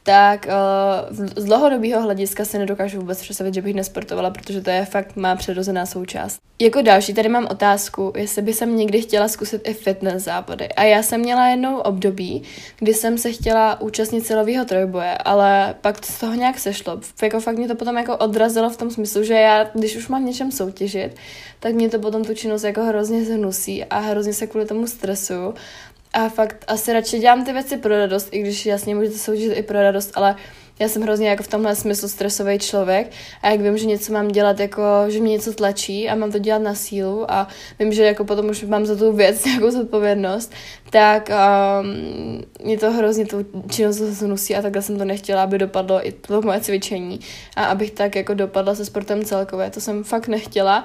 tak 0.06 0.48
uh, 1.10 1.26
z 1.36 1.44
dlouhodobého 1.46 2.02
hlediska 2.02 2.46
se 2.46 2.58
nedokážu 2.58 3.00
vůbec 3.00 3.22
představit, 3.22 3.54
že 3.54 3.62
bych 3.62 3.76
nesportovala, 3.76 4.30
protože 4.30 4.62
to 4.62 4.70
je 4.70 4.86
fakt 4.86 5.16
má 5.16 5.36
přirozená 5.36 5.86
součást. 5.86 6.38
Jako 6.60 6.82
další 6.82 7.14
tady 7.14 7.30
mám 7.30 7.48
otázku, 7.52 8.14
jestli 8.16 8.42
by 8.42 8.54
jsem 8.54 8.78
někdy 8.78 9.02
chtěla 9.02 9.28
zkusit 9.28 9.62
i 9.68 9.74
fitness 9.74 10.24
závody. 10.24 10.68
A 10.68 10.84
já 10.84 11.04
jsem 11.04 11.20
měla 11.20 11.48
jednou 11.48 11.78
období, 11.78 12.44
kdy 12.80 12.94
jsem 12.94 13.18
se 13.18 13.32
chtěla 13.32 13.82
účastnit 13.82 14.22
celového 14.22 14.66
trojboje, 14.66 15.18
ale 15.18 15.76
pak 15.82 16.06
z 16.06 16.20
toho 16.20 16.34
nějak 16.34 16.60
sešlo. 16.60 17.00
Jako 17.24 17.40
fakt 17.40 17.58
mě 17.58 17.68
to 17.68 17.76
potom 17.76 17.98
jako 17.98 18.18
odrazilo 18.18 18.70
v 18.70 18.78
tom 18.78 18.92
smyslu, 18.92 19.24
že 19.24 19.34
já, 19.34 19.64
když 19.74 19.96
už 19.96 20.08
mám 20.08 20.24
v 20.24 20.28
něčem 20.28 20.52
soutěžit, 20.52 21.16
tak 21.60 21.74
mě 21.74 21.90
to 21.90 22.00
potom 22.00 22.26
tu 22.26 22.34
činnost 22.34 22.64
jako 22.64 22.84
hrozně 22.84 23.26
zhnusí 23.26 23.86
a 23.86 24.00
hrozně 24.00 24.34
se 24.34 24.48
kvůli 24.48 24.66
tomu 24.66 24.88
stresu 24.88 25.54
a 26.16 26.30
fakt 26.30 26.66
asi 26.68 26.94
radši 26.94 27.20
dělám 27.20 27.46
ty 27.46 27.54
věci 27.54 27.78
pro 27.78 27.98
radost, 27.98 28.28
i 28.32 28.40
když 28.40 28.66
jasně 28.66 28.96
můžete 28.96 29.18
soutěžit 29.18 29.58
i 29.58 29.64
pro 29.64 29.82
radost, 29.82 30.12
ale 30.16 30.36
já 30.80 30.88
jsem 30.88 31.02
hrozně 31.02 31.30
jako 31.30 31.44
v 31.44 31.48
tomhle 31.48 31.76
smyslu 31.76 32.08
stresový 32.08 32.60
člověk 32.60 33.12
a 33.42 33.50
jak 33.50 33.62
vím, 33.62 33.78
že 33.78 33.86
něco 33.86 34.14
mám 34.14 34.28
dělat, 34.28 34.60
jako, 34.60 34.82
že 35.08 35.20
mě 35.20 35.32
něco 35.32 35.54
tlačí 35.54 36.10
a 36.10 36.16
mám 36.16 36.32
to 36.32 36.40
dělat 36.40 36.62
na 36.62 36.76
sílu 36.76 37.32
a 37.32 37.48
vím, 37.80 37.94
že 37.94 38.04
jako 38.04 38.26
potom 38.26 38.50
už 38.50 38.64
mám 38.64 38.86
za 38.86 38.96
tu 38.96 39.12
věc 39.12 39.46
nějakou 39.46 39.72
zodpovědnost, 39.72 40.54
tak 40.90 41.30
um, 41.30 42.42
mě 42.64 42.78
to 42.78 42.92
hrozně 42.92 43.26
tu 43.26 43.46
činnost 43.70 43.96
zhnusí 43.96 44.56
a 44.56 44.62
takhle 44.62 44.82
jsem 44.82 44.98
to 44.98 45.06
nechtěla, 45.06 45.44
aby 45.44 45.58
dopadlo 45.58 46.08
i 46.08 46.12
to 46.12 46.42
moje 46.42 46.60
cvičení 46.62 47.20
a 47.56 47.66
abych 47.66 47.92
tak 47.92 48.16
jako 48.16 48.34
dopadla 48.34 48.76
se 48.76 48.86
sportem 48.86 49.26
celkově. 49.26 49.70
To 49.70 49.82
jsem 49.82 50.04
fakt 50.04 50.28
nechtěla 50.28 50.84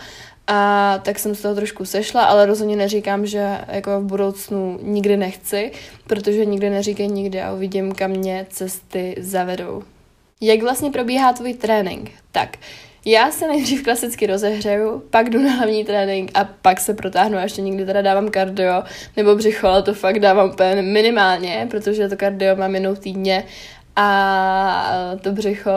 a 0.53 0.99
tak 1.03 1.19
jsem 1.19 1.35
z 1.35 1.43
toho 1.43 1.55
trošku 1.55 1.85
sešla, 1.85 2.25
ale 2.25 2.47
rozhodně 2.47 2.77
neříkám, 2.77 3.27
že 3.27 3.59
jako 3.69 4.01
v 4.01 4.05
budoucnu 4.05 4.79
nikdy 4.83 5.17
nechci, 5.17 5.73
protože 6.07 6.45
nikdy 6.45 6.71
neříkej 6.71 7.09
nikdy 7.09 7.43
a 7.43 7.53
uvidím, 7.53 7.93
kam 7.93 8.11
mě 8.11 8.47
cesty 8.51 9.15
zavedou. 9.19 9.83
Jak 10.41 10.63
vlastně 10.63 10.91
probíhá 10.91 11.33
tvůj 11.33 11.55
trénink? 11.55 12.11
Tak, 12.33 12.57
já 13.05 13.31
se 13.31 13.49
nejdřív 13.49 13.83
klasicky 13.83 14.27
rozehřeju, 14.27 15.03
pak 15.11 15.31
jdu 15.31 15.43
na 15.43 15.51
hlavní 15.51 15.85
trénink 15.85 16.31
a 16.35 16.45
pak 16.45 16.81
se 16.81 16.95
protáhnu 16.95 17.39
a 17.39 17.43
ještě 17.43 17.63
někdy 17.63 17.87
teda 17.87 18.03
dávám 18.03 18.31
kardio 18.31 18.83
nebo 19.17 19.35
břicho, 19.35 19.67
ale 19.67 19.83
to 19.83 19.95
fakt 19.95 20.19
dávám 20.19 20.51
úplně 20.51 20.83
minimálně, 20.83 21.67
protože 21.71 22.09
to 22.09 22.17
kardio 22.17 22.57
mám 22.57 22.75
jenom 22.75 22.97
týdně 22.97 23.45
a 23.97 24.93
to 25.21 25.33
břicho, 25.33 25.71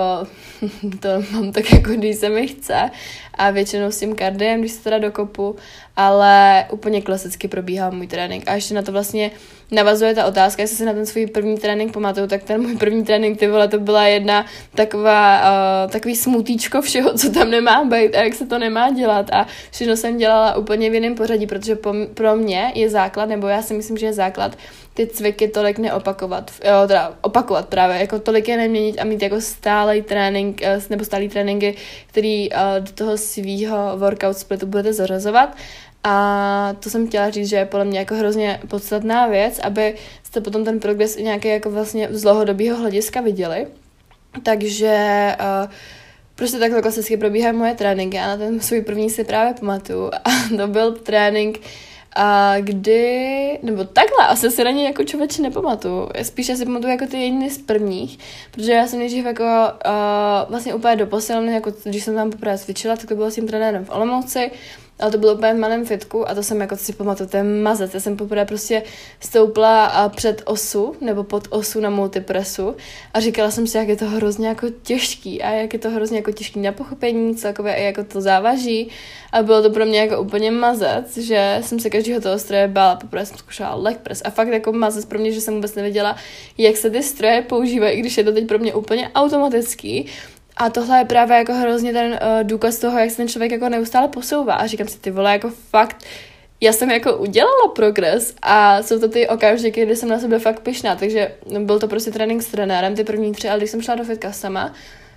to 1.00 1.10
mám 1.32 1.52
tak 1.52 1.74
jako, 1.74 1.92
když 1.92 2.16
se 2.16 2.30
mi 2.30 2.48
chce 2.48 2.90
a 3.34 3.52
většinou 3.52 3.92
s 3.92 4.00
tím 4.00 4.16
kardiem, 4.16 4.60
když 4.60 4.72
se 4.72 4.84
teda 4.84 4.98
dokopu, 4.98 5.56
ale 5.96 6.66
úplně 6.72 7.02
klasicky 7.02 7.48
probíhá 7.48 7.90
můj 7.90 8.08
trénink. 8.08 8.44
A 8.48 8.54
ještě 8.54 8.74
na 8.74 8.82
to 8.82 8.92
vlastně 8.92 9.32
navazuje 9.72 10.16
ta 10.16 10.26
otázka, 10.26 10.62
jestli 10.62 10.78
se 10.78 10.86
na 10.86 10.94
ten 10.94 11.06
svůj 11.06 11.28
první 11.28 11.58
trénink 11.58 11.94
pamatuju, 11.94 12.28
tak 12.28 12.44
ten 12.44 12.62
můj 12.62 12.78
první 12.78 13.04
trénink, 13.04 13.40
ty 13.40 13.48
vole, 13.48 13.68
to 13.68 13.80
byla 13.80 14.04
jedna 14.04 14.46
taková, 14.76 15.42
uh, 15.42 15.92
takový 15.92 16.16
smutíčko 16.16 16.82
všeho, 16.82 17.18
co 17.18 17.32
tam 17.32 17.50
nemá 17.50 17.84
být 17.84 18.16
a 18.16 18.24
jak 18.24 18.34
se 18.34 18.46
to 18.46 18.60
nemá 18.60 18.92
dělat 18.92 19.30
a 19.34 19.48
všechno 19.72 19.98
jsem 19.98 20.18
dělala 20.18 20.56
úplně 20.56 20.90
v 20.90 20.94
jiném 20.94 21.16
pořadí, 21.16 21.48
protože 21.48 21.78
pro 22.14 22.36
mě 22.36 22.72
je 22.76 22.90
základ, 22.90 23.30
nebo 23.30 23.48
já 23.48 23.62
si 23.62 23.74
myslím, 23.74 23.98
že 23.98 24.06
je 24.06 24.14
základ 24.14 24.58
ty 24.94 25.08
cviky 25.08 25.48
tolik 25.48 25.80
neopakovat, 25.80 26.52
jo, 26.66 26.88
teda 26.88 27.14
opakovat 27.22 27.68
právě, 27.68 27.98
jako 27.98 28.20
tolik 28.20 28.48
je 28.48 28.58
neměnit 28.58 29.00
a 29.00 29.04
mít 29.04 29.22
jako 29.22 29.42
stálej 29.42 30.02
trénink, 30.02 30.62
eh, 30.62 30.80
nebo 30.90 31.06
stálý 31.06 31.30
tréninky, 31.30 31.76
který 32.08 32.50
uh, 32.52 32.58
do 32.80 32.92
toho 32.92 33.18
svýho 33.18 33.98
workout 33.98 34.38
splitu 34.38 34.66
budete 34.66 34.94
zařazovat. 34.94 35.58
A 36.04 36.76
to 36.80 36.90
jsem 36.90 37.08
chtěla 37.08 37.30
říct, 37.30 37.50
že 37.50 37.56
je 37.56 37.66
podle 37.66 37.86
mě 37.86 38.00
jako 38.00 38.16
hrozně 38.16 38.60
podstatná 38.68 39.28
věc, 39.28 39.60
aby 39.60 39.96
jste 40.24 40.42
potom 40.42 40.66
ten 40.66 40.80
progres 40.80 41.18
nějaký 41.18 41.48
jako 41.48 41.72
vlastně 41.72 42.08
z 42.12 42.22
dlouhodobého 42.22 42.78
hlediska 42.78 43.22
viděli. 43.22 43.68
Takže 44.44 45.36
uh, 45.40 45.72
prostě 46.36 46.58
takhle 46.58 46.82
klasicky 46.82 47.18
probíhají 47.18 47.58
moje 47.58 47.76
tréninky 47.76 48.20
a 48.20 48.28
na 48.28 48.38
ten 48.38 48.60
svůj 48.60 48.82
první 48.82 49.10
si 49.10 49.24
právě 49.24 49.54
pamatuju. 49.60 50.12
A 50.24 50.58
to 50.58 50.68
byl 50.68 50.92
trénink, 50.92 51.60
a 52.16 52.56
kdy, 52.60 53.60
nebo 53.64 53.84
takhle, 53.84 54.28
asi 54.28 54.52
si 54.52 54.64
na 54.64 54.72
něj 54.72 54.86
jako 54.86 55.04
člověče 55.04 55.42
nepamatuju. 55.42 56.10
Spíš 56.22 56.46
si 56.46 56.66
pamatuju 56.66 56.92
jako 56.92 57.06
ty 57.06 57.18
jediný 57.18 57.50
z 57.50 57.58
prvních, 57.58 58.20
protože 58.52 58.72
já 58.72 58.88
jsem 58.88 59.00
nejdřív 59.00 59.26
jako 59.26 59.44
uh, 59.44 60.50
vlastně 60.50 60.74
úplně 60.74 60.96
do 60.96 61.08
posilny, 61.08 61.54
jako 61.54 61.74
když 61.84 62.04
jsem 62.04 62.16
tam 62.16 62.32
poprvé 62.32 62.58
cvičila, 62.58 62.96
tak 62.96 63.06
to 63.06 63.16
bylo 63.16 63.32
s 63.32 63.36
tím 63.36 63.48
trenérem 63.48 63.86
v 63.86 63.90
Olomouci 63.90 64.52
ale 65.00 65.12
to 65.12 65.18
bylo 65.18 65.34
úplně 65.34 65.54
v 65.54 65.58
malém 65.58 65.86
fitku 65.86 66.30
a 66.30 66.36
to 66.36 66.44
jsem 66.44 66.62
jako 66.62 66.78
si 66.78 66.94
pamatuju, 66.94 67.30
to 67.30 67.38
je 67.38 67.44
mazec. 67.44 67.94
Já 67.94 68.00
jsem 68.00 68.18
poprvé 68.18 68.46
prostě 68.46 68.84
stoupla 69.20 70.10
před 70.16 70.42
osu 70.46 70.96
nebo 71.02 71.24
pod 71.24 71.48
osu 71.50 71.80
na 71.80 71.90
multipresu 71.90 72.76
a 73.14 73.20
říkala 73.20 73.52
jsem 73.52 73.68
si, 73.68 73.78
jak 73.78 73.88
je 73.88 73.96
to 73.96 74.06
hrozně 74.06 74.48
jako 74.48 74.68
těžký 74.84 75.44
a 75.44 75.52
jak 75.52 75.74
je 75.74 75.80
to 75.80 75.90
hrozně 75.90 76.18
jako 76.18 76.32
těžký 76.32 76.60
na 76.60 76.72
pochopení, 76.72 77.36
celkově 77.36 77.76
i 77.76 77.84
jako 77.84 78.04
to 78.04 78.22
závaží. 78.22 78.90
A 79.32 79.44
bylo 79.44 79.62
to 79.62 79.70
pro 79.70 79.86
mě 79.86 80.00
jako 80.00 80.22
úplně 80.22 80.52
mazec, 80.52 81.18
že 81.18 81.60
jsem 81.62 81.80
se 81.80 81.90
každého 81.90 82.22
toho 82.22 82.40
stroje 82.40 82.68
bála, 82.68 82.96
poprvé 82.96 83.26
jsem 83.26 83.38
zkoušela 83.38 83.76
leg 83.76 83.98
press 83.98 84.22
a 84.26 84.30
fakt 84.30 84.48
jako 84.48 84.72
mazec 84.72 85.06
pro 85.06 85.20
mě, 85.20 85.32
že 85.32 85.42
jsem 85.42 85.54
vůbec 85.54 85.76
nevěděla, 85.76 86.16
jak 86.58 86.78
se 86.78 86.90
ty 86.90 87.04
stroje 87.04 87.42
používají, 87.42 88.00
když 88.00 88.18
je 88.18 88.24
to 88.24 88.32
teď 88.32 88.48
pro 88.48 88.60
mě 88.60 88.74
úplně 88.74 89.10
automatický 89.16 90.06
a 90.58 90.70
tohle 90.70 90.98
je 90.98 91.06
právě 91.06 91.38
jako 91.38 91.54
hrozně 91.54 91.94
ten 91.94 92.12
uh, 92.12 92.44
důkaz 92.44 92.80
toho, 92.80 93.00
jak 93.00 93.12
se 93.12 93.18
ten 93.18 93.28
člověk 93.28 93.52
jako 93.52 93.70
neustále 93.70 94.08
posouvá. 94.08 94.54
A 94.54 94.68
říkám 94.68 94.88
si, 94.88 95.00
ty 95.00 95.12
vole, 95.12 95.32
jako 95.32 95.50
fakt, 95.70 96.04
já 96.62 96.74
jsem 96.74 96.92
jako 96.92 97.18
udělala 97.18 97.68
progres 97.76 98.36
a 98.42 98.84
jsou 98.84 99.00
to 99.00 99.08
ty 99.08 99.28
okamžiky, 99.28 99.86
kdy 99.86 99.96
jsem 99.96 100.10
na 100.10 100.20
sebe 100.20 100.40
fakt 100.40 100.60
pyšná, 100.60 100.96
takže 100.96 101.32
byl 101.60 101.80
to 101.80 101.88
prostě 101.88 102.12
trénink 102.12 102.44
s 102.44 102.48
trenérem, 102.48 102.96
ty 102.96 103.04
první 103.04 103.32
tři, 103.32 103.50
ale 103.50 103.58
když 103.58 103.70
jsem 103.70 103.82
šla 103.82 103.96
do 103.96 104.04
fitka 104.04 104.32
sama, 104.32 104.74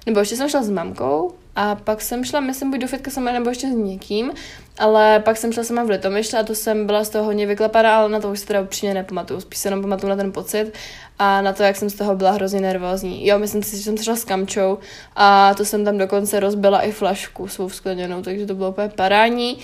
nebo 0.06 0.20
ještě 0.20 0.36
jsem 0.36 0.48
šla 0.48 0.62
s 0.62 0.70
mamkou 0.70 1.32
a 1.56 1.74
pak 1.74 2.00
jsem 2.00 2.24
šla, 2.24 2.40
myslím, 2.40 2.70
buď 2.70 2.80
do 2.80 2.86
fitka 2.86 3.10
sama 3.10 3.32
nebo 3.32 3.48
ještě 3.48 3.66
s 3.66 3.74
někým, 3.74 4.32
ale 4.78 5.20
pak 5.20 5.36
jsem 5.36 5.52
šla 5.52 5.64
sama 5.64 5.84
v 5.84 5.90
Litomyšle 5.90 6.38
a 6.38 6.42
to 6.42 6.54
jsem 6.54 6.86
byla 6.86 7.04
z 7.04 7.08
toho 7.08 7.24
hodně 7.24 7.46
vyklepaná, 7.46 7.96
ale 7.96 8.08
na 8.08 8.20
to 8.20 8.30
už 8.30 8.40
se 8.40 8.46
teda 8.46 8.60
upřímně 8.60 8.94
nepamatuju. 8.94 9.40
Spíš 9.40 9.58
se 9.58 9.68
jenom 9.68 9.82
pamatuju 9.82 10.10
na 10.10 10.16
ten 10.16 10.32
pocit 10.32 10.72
a 11.18 11.42
na 11.42 11.52
to, 11.52 11.62
jak 11.62 11.76
jsem 11.76 11.90
z 11.90 11.94
toho 11.94 12.16
byla 12.16 12.30
hrozně 12.30 12.60
nervózní. 12.60 13.26
Jo, 13.26 13.38
myslím 13.38 13.62
si, 13.62 13.76
že 13.76 13.82
jsem 13.82 13.96
šla 13.96 14.16
s 14.16 14.24
kamčou 14.24 14.78
a 15.16 15.54
to 15.54 15.64
jsem 15.64 15.84
tam 15.84 15.98
dokonce 15.98 16.40
rozbila 16.40 16.80
i 16.80 16.92
flašku 16.92 17.48
svou 17.48 17.68
skleněnou, 17.68 18.22
takže 18.22 18.46
to 18.46 18.54
bylo 18.54 18.70
úplně 18.70 18.88
parání. 18.88 19.58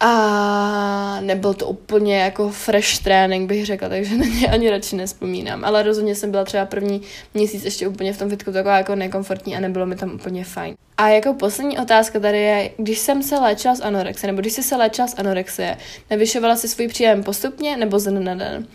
A 0.00 1.20
nebyl 1.20 1.54
to 1.54 1.66
úplně 1.66 2.18
jako 2.18 2.50
fresh 2.50 2.98
trénink, 2.98 3.48
bych 3.48 3.66
řekla, 3.66 3.88
takže 3.88 4.16
na 4.16 4.24
ně 4.24 4.48
ani 4.48 4.70
radši 4.70 4.96
nespomínám. 4.96 5.64
Ale 5.64 5.82
rozhodně 5.82 6.14
jsem 6.14 6.30
byla 6.30 6.44
třeba 6.44 6.66
první 6.66 7.02
měsíc 7.34 7.64
ještě 7.64 7.88
úplně 7.88 8.12
v 8.12 8.18
tom 8.18 8.30
fitku 8.30 8.52
taková 8.52 8.76
jako 8.76 8.94
nekomfortní 8.94 9.56
a 9.56 9.60
nebylo 9.60 9.86
mi 9.86 9.96
tam 9.96 10.14
úplně 10.14 10.44
fajn. 10.44 10.74
A 10.96 11.08
jako 11.08 11.34
poslední 11.34 11.78
otázka 11.78 12.20
tady 12.20 12.38
je, 12.38 12.70
když 12.76 12.98
jsem 12.98 13.22
se 13.22 13.38
léčila 13.38 13.74
z 13.74 13.80
anorexie, 13.80 14.32
nebo 14.32 14.40
když 14.40 14.52
jsi 14.52 14.62
se 14.62 14.76
léčila 14.76 15.08
z 15.08 15.18
anorexie, 15.18 15.76
navyšovala 16.10 16.56
si 16.56 16.68
svůj 16.68 16.88
příjem 16.88 17.22
postupně 17.22 17.76
nebo 17.76 17.98
z 17.98 18.10
na 18.10 18.34
den? 18.34 18.66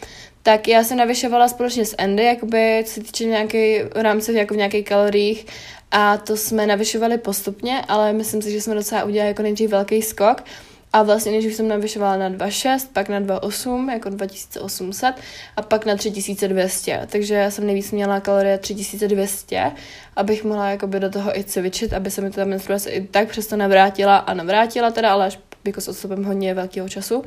Tak 0.44 0.68
já 0.68 0.84
jsem 0.84 0.98
navyšovala 0.98 1.48
společně 1.48 1.86
s 1.86 1.96
Andy, 1.98 2.24
jakoby, 2.24 2.84
co 2.86 2.94
se 2.94 3.02
týče 3.02 3.26
nějaký 3.26 3.80
rámce 3.96 4.34
jako 4.34 4.54
v 4.54 4.58
nějakých 4.58 4.86
kaloriích 4.86 5.46
a 5.92 6.18
to 6.18 6.38
jsme 6.38 6.66
navyšovali 6.66 7.18
postupně, 7.18 7.82
ale 7.88 8.14
myslím 8.14 8.42
si, 8.42 8.52
že 8.52 8.62
jsme 8.62 8.76
docela 8.76 9.04
udělali 9.04 9.28
jako 9.28 9.42
nejdřív 9.42 9.70
velký 9.70 10.02
skok 10.02 10.44
a 10.94 11.04
vlastně 11.04 11.32
než 11.32 11.56
jsem 11.56 11.68
navyšovala 11.68 12.18
na 12.18 12.30
2,6, 12.30 12.88
pak 12.94 13.10
na 13.10 13.22
2,8, 13.22 13.92
jako 13.92 14.10
2800 14.10 15.16
a 15.58 15.62
pak 15.62 15.86
na 15.86 15.96
3200. 15.96 17.08
Takže 17.12 17.34
já 17.34 17.52
jsem 17.52 17.66
nejvíc 17.66 17.92
měla 17.92 18.20
kalorie 18.20 18.58
3200, 18.58 19.72
abych 20.16 20.44
mohla 20.44 20.70
jakoby 20.70 21.00
do 21.00 21.10
toho 21.10 21.38
i 21.38 21.44
cvičit, 21.44 21.94
aby 21.94 22.12
se 22.12 22.22
mi 22.22 22.32
ta 22.32 22.46
menstruace 22.46 22.90
i 22.90 23.08
tak 23.08 23.30
přesto 23.30 23.56
navrátila 23.56 24.18
a 24.18 24.34
navrátila 24.34 24.92
teda, 24.92 25.12
ale 25.12 25.26
až 25.26 25.40
jako 25.66 25.82
s 25.82 25.88
odstupem 25.88 26.24
hodně 26.24 26.54
velkého 26.54 26.90
času 26.90 27.24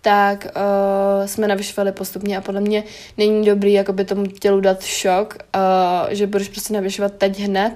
tak 0.00 0.46
uh, 0.56 1.26
jsme 1.26 1.48
navyšovali 1.48 1.92
postupně 1.92 2.38
a 2.38 2.40
podle 2.40 2.60
mě 2.60 2.84
není 3.16 3.46
dobrý 3.46 3.72
jakoby 3.72 4.04
tomu 4.04 4.26
tělu 4.26 4.60
dát 4.60 4.82
šok, 4.82 5.38
uh, 5.56 6.14
že 6.14 6.26
budeš 6.26 6.48
prostě 6.48 6.74
navyšovat 6.74 7.12
teď 7.14 7.40
hned, 7.40 7.72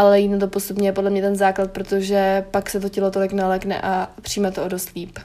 ale 0.00 0.20
jít 0.20 0.28
na 0.28 0.38
to 0.38 0.48
postupně 0.48 0.88
je 0.88 0.92
podle 0.92 1.10
mě 1.10 1.22
ten 1.22 1.36
základ, 1.36 1.70
protože 1.70 2.44
pak 2.50 2.70
se 2.70 2.80
to 2.80 2.88
tělo 2.88 3.10
tolik 3.10 3.32
nalekne 3.32 3.80
a 3.80 4.10
přijme 4.22 4.50
to 4.52 4.64
o 4.64 4.68
dost 4.68 4.90
líp. 4.94 5.18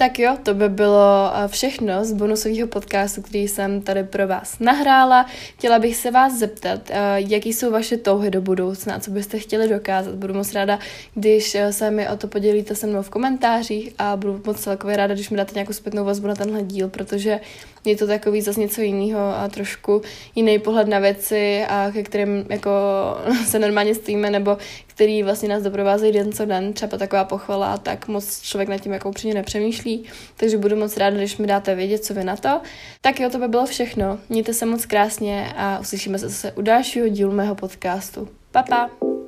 Tak 0.00 0.18
jo, 0.18 0.36
to 0.42 0.54
by 0.54 0.68
bylo 0.68 1.32
eh, 1.34 1.48
všechno 1.48 2.04
z 2.04 2.12
bonusového 2.12 2.66
podcastu, 2.66 3.22
který 3.22 3.48
jsem 3.48 3.82
tady 3.82 4.04
pro 4.04 4.26
vás 4.26 4.58
nahrála. 4.58 5.26
Chtěla 5.58 5.78
bych 5.78 5.96
se 5.96 6.10
vás 6.10 6.38
zeptat, 6.38 6.80
eh, 6.90 6.96
jaký 7.16 7.52
jsou 7.52 7.70
vaše 7.70 7.96
touhy 7.96 8.30
do 8.30 8.40
budoucna, 8.40 8.98
co 8.98 9.10
byste 9.10 9.38
chtěli 9.38 9.68
dokázat. 9.68 10.14
Budu 10.14 10.34
moc 10.34 10.52
ráda, 10.52 10.78
když 11.14 11.54
eh, 11.54 11.72
se 11.72 11.90
mi 11.90 12.08
o 12.08 12.16
to 12.16 12.28
podělíte 12.28 12.74
se 12.74 12.86
mnou 12.86 13.02
v 13.02 13.10
komentářích 13.10 13.94
a 13.98 14.16
budu 14.16 14.42
moc 14.46 14.60
celkově 14.60 14.96
ráda, 14.96 15.14
když 15.14 15.30
mi 15.30 15.36
dáte 15.36 15.54
nějakou 15.54 15.72
zpětnou 15.72 16.04
vazbu 16.04 16.26
na 16.26 16.34
tenhle 16.34 16.62
díl, 16.62 16.88
protože 16.88 17.40
je 17.84 17.96
to 17.96 18.06
takový 18.06 18.40
zase 18.40 18.60
něco 18.60 18.80
jiného 18.80 19.20
a 19.20 19.48
trošku 19.48 20.02
jiný 20.34 20.58
pohled 20.58 20.88
na 20.88 20.98
věci, 20.98 21.64
a 21.68 21.90
ke 21.92 22.02
kterým 22.02 22.46
jako 22.48 22.70
se 23.46 23.58
normálně 23.58 23.94
stojíme, 23.94 24.30
nebo 24.30 24.58
který 24.86 25.22
vlastně 25.22 25.48
nás 25.48 25.62
doprovázejí 25.62 26.12
den 26.12 26.32
co 26.32 26.44
den, 26.44 26.72
třeba 26.72 26.98
taková 26.98 27.24
pochvala, 27.24 27.78
tak 27.78 28.08
moc 28.08 28.40
člověk 28.40 28.68
nad 28.68 28.78
tím 28.78 28.92
jako 28.92 29.08
upřímně 29.08 29.34
nepřemýšlí, 29.34 30.04
takže 30.36 30.58
budu 30.58 30.76
moc 30.76 30.96
ráda, 30.96 31.16
když 31.16 31.36
mi 31.36 31.46
dáte 31.46 31.74
vědět, 31.74 32.04
co 32.04 32.14
vy 32.14 32.24
na 32.24 32.36
to. 32.36 32.60
Tak 33.00 33.20
jo, 33.20 33.30
to 33.30 33.38
by 33.38 33.48
bylo 33.48 33.66
všechno. 33.66 34.18
Mějte 34.28 34.54
se 34.54 34.66
moc 34.66 34.86
krásně 34.86 35.52
a 35.56 35.78
uslyšíme 35.78 36.18
se 36.18 36.28
zase 36.28 36.52
u 36.52 36.62
dalšího 36.62 37.08
dílu 37.08 37.32
mého 37.32 37.54
podcastu. 37.54 38.28
Pa, 38.52 38.62
pa! 38.62 39.19